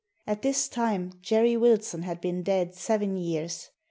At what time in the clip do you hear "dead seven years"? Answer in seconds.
2.41-3.69